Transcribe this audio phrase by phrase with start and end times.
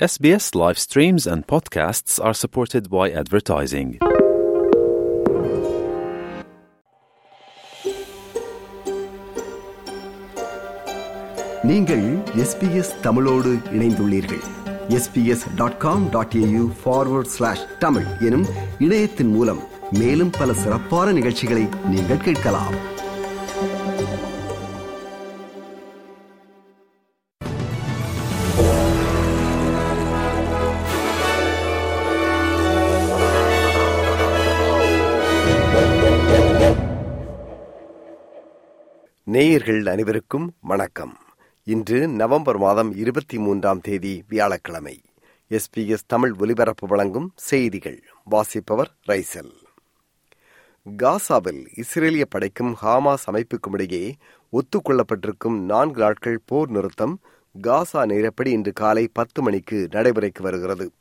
[0.00, 3.99] SBS live streams and podcasts are supported by advertising.
[11.63, 12.05] நீங்கள்
[12.35, 14.43] SBS தமிழோடு இணைந்துள்ளீர்கள்
[14.89, 18.47] SBS dot com dot AU forward slash Tamil எனும்
[18.79, 19.61] இணையத்தின் மூலம்
[19.91, 22.75] மேலும் பல சிறப்பான நிகழ்ச்சிகளை நீங்கள் கேட்கலாம்
[39.33, 41.11] நேயர்கள் அனைவருக்கும் வணக்கம்.
[41.63, 45.01] இன்று நவம்பர் மாதம் இருபத்தி மூன்றாம் தேதி வியாழக்கிழமை.
[45.51, 47.99] எஸ்பிஎஸ் தமிழ் ஒலிபரப்பு வழங்கும் செய்திகள்.
[48.23, 49.51] வாசிப்பவர் ரைசல்.
[50.85, 54.15] காசாவில் இஸ்ரேலிய படைக்கும் ஹாமாஸ் அமைப்புக்கும் இடையே
[54.53, 57.19] ஒத்துக்கொள்ளப்பட்டிருக்கும் நான்கு நாட்கள் போர் நிறுத்தம்
[57.61, 60.91] காசா நேரப்படி இன்று காலை பத்து மணிக்கு நடைமுறைக்கு வருகிறது.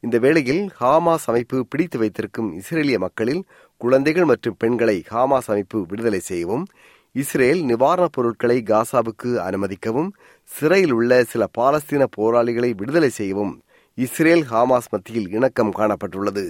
[0.00, 3.44] இந்த வேளையில் ஹாமாஸ் அமைப்பு பிடித்து வைத்திருக்கும் இஸ்ரேலிய மக்களில்
[3.76, 6.66] குழந்தைகள் மற்றும் பெண்களை ஹாமாஸ் அமைப்பு விடுதலை செய்யவும்
[7.14, 10.10] இஸ்ரேல் நிவாரணப் பொருட்களை காசாவுக்கு அனுமதிக்கவும்
[10.50, 13.52] சிறையில் உள்ள சில பாலஸ்தீன போராளிகளை விடுதலை செய்யவும்
[13.98, 16.44] இஸ்ரேல் ஹாமாஸ் மத்தியில் இணக்கம் காணப்பட்டுள்ளது.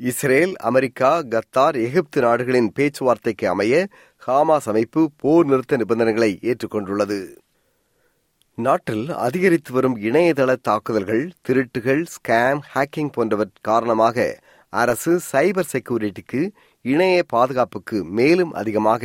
[0.00, 3.74] இஸ்ரேல் அமெரிக்கா கத்தார் எகிப்து நாடுகளின் பேச்சுவார்த்தைக்கு அமைய
[4.22, 7.18] ஹாமாஸ் அமைப்பு போர் நிறுத்த நிபந்தனைகளை ஏற்றுக்கொண்டுள்ளது.
[8.58, 14.26] நாட்டில் அதிகரித்து வரும் இணையதள தாக்குதல்கள் திருட்டுகள் ஸ்கேம் ஹேக்கிங் போன்றவற் காரணமாக
[14.72, 16.42] அரசு சைபர் செக்யூரிட்டிக்கு
[16.84, 19.02] இணைய பாதுகாப்புக்கு மேலும் அதிகமாக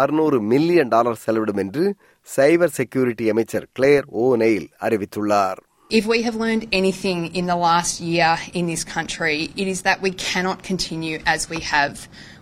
[0.00, 1.84] அறுநூறு மில்லியன் டாலர் செலவிடும் என்று
[2.26, 7.94] சைபர் செக்யூரிட்டி அமைச்சர் கிளேர் ஓ நெயில் அறிவித்துள்ளார் If we have learned anything in the last
[8.02, 11.94] year in this country, it is that we cannot continue as we have.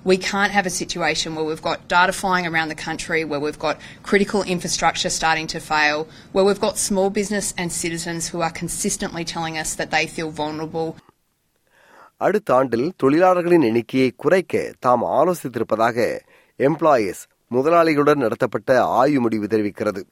[0.04, 3.58] We can't have a situation where we've got data flying around the country, where we've
[3.58, 5.98] got critical infrastructure starting to fail,
[6.34, 10.30] where we've got small business and citizens who are consistently telling us that they feel
[10.42, 10.88] vulnerable.
[12.20, 14.54] அடுத்த ஆண்டில் தொழிலாளர்களின் எண்ணிக்கையை குறைக்க
[14.86, 15.98] தாம் ஆலோசித்திருப்பதாக
[16.60, 17.22] employees
[17.54, 20.02] முதலாளிகளுடன் நடத்தப்பட்ட ஆய்வு முடிவு தெரிவிக்கிறது.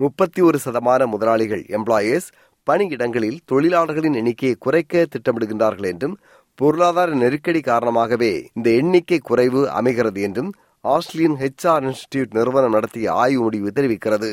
[0.00, 2.26] முப்பத்தி ஒரு சதமான முதலாளிகள் எம்ப்ளாயீஸ்
[2.66, 6.18] பணியிடங்களில் தொழிலாளர்களின் எண்ணிக்கையை குறைக்க திட்டமிடுகின்றார்கள் என்றும்
[6.58, 10.50] பொருளாதார நெருக்கடி காரணமாகவே இந்த எண்ணிக்கை குறைவு அமைகிறது என்றும்
[10.84, 14.32] ஆஸ்திரேலியன் ஹெச்ஆர் இன்ஸ்டிடியூட் நிறுவனம் நடத்திய ஆய்வு முடிவு தெரிவிக்கிறது.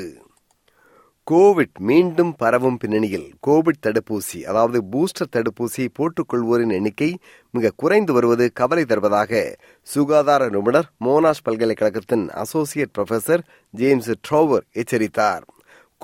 [1.28, 7.10] கோவிட் மீண்டும் பரவும் பின்னணியில் கோவிட் தடுப்பூசி அதாவது பூஸ்டர் தடுப்பூசி போட்டுக்கொள்வோரின் எண்ணிக்கை
[7.52, 9.42] மிக குறைந்து வருவது கவலை தருவதாக
[9.88, 13.44] சுகாதார நிபுணர் மோனாஷ் பல்கலைக்கழகத்தின் அசோசியேட் ப்ரொஃபசர்
[13.74, 15.44] ஜேம்ஸ் ட்ரோவர் எச்சரித்தார்.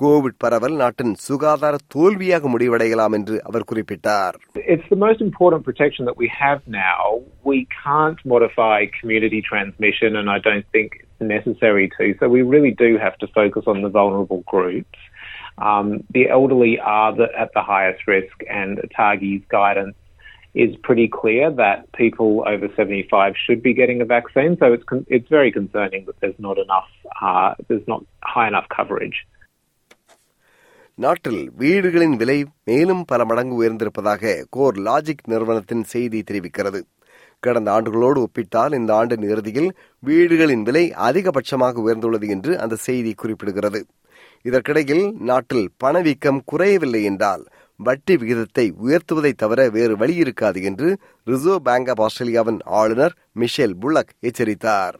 [0.01, 4.35] கோவிட் பரவல் நாட்டின் சுகாதார தோல்வியாக முடிவடையலாம் என்று அவர் குறிப்பிட்டார்
[4.73, 7.03] It's the most important protection that we have now.
[7.51, 12.05] We can't modify community transmission, and I don't think it's necessary to.
[12.19, 14.99] So we really do have to focus on the vulnerable groups.
[15.69, 19.97] Um, the elderly are the, at the highest risk, and Atagi's guidance
[20.55, 24.57] is pretty clear that people over 75 should be getting a vaccine.
[24.61, 26.89] So it's con- it's very concerning that there's not enough
[27.21, 29.19] uh, there's not high enough coverage.
[31.02, 36.80] நாட்டில் வீடுகளின் விலை மேலும் பல மடங்கு உயர்ந்திருப்பதாக core logic நிறுவனத்தின் செய்தி தெரிவிக்கிறது.
[37.40, 43.80] கடந்த ஆண்டுகளோடு ஒப்பிட்டால் இந்த ஆண்டின் இறுதியில் வீடுகளின் விலை அதிகபட்சமாக உயர்ந்துள்ளது என்று அந்த செய்தி குறிப்பிடுகிறது.
[44.42, 47.44] இதற்கிடையில் நாட்டில் பணவீக்கம் குறையவில்லை என்றால்
[47.80, 50.88] வட்டி விகிதத்தை உயர்த்துவதை தவிர வேறு வழி இருக்காது என்று
[51.24, 54.98] ரிசர்வ் பேங்க் ஆஃப் ஆஸ்திரேலியாவின் ஆளுநர் மிஷேல் புல்லக் எச்சரித்தார்.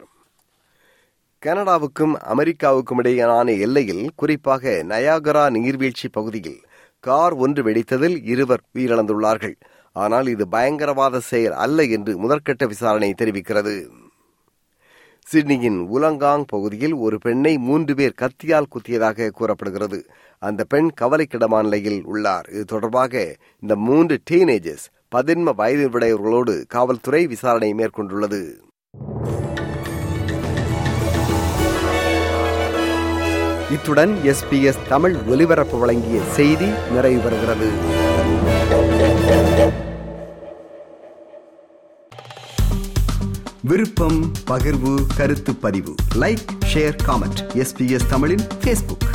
[1.47, 6.61] கனடாவுக்கும் அமெரிக்காவுக்கும் இடையேயான எல்லையில் குறிப்பாக நயாகரா நீர்வீழ்ச்சி பகுதியில்
[7.01, 9.55] கார் ஒன்று வெடித்ததில் இருவர் உயிரிழந்துள்ளார்கள்.
[9.93, 13.89] ஆனால் இது பயங்கரவாத செயல் அல்ல என்று முதற்கட்ட விசாரணை தெரிவிக்கிறது.
[15.27, 20.07] சிட்னியின் உலங்காங் பகுதியில் ஒரு பெண்ணை மூன்று பேர் கத்தியால் குத்தியதாக கூறப்படுகிறது.
[20.39, 22.49] அந்த பெண் கவலைக்கிடமான நிலையில் உள்ளார்.
[22.51, 28.43] இது தொடர்பாக இந்த மூன்று டீனேஜர்ஸ் பதின்ம வயது விடையவர்களோடு காவல்துறை விசாரணை மேற்கொண்டுள்ளது.
[33.71, 37.69] இத்துடன் எஸ்பிஎஸ் தமிழ் ஒலிபரப்பு வழங்கிய செய்தி நிறைவு பெறுகிறது.
[43.63, 45.95] விருப்பம் பகிர்வு கருத்து பதிவு.
[46.15, 49.07] லைக் ஷேர் காமெண்ட் எஸ்பிஎஸ் தமிழின் ஃபேஸ்புக்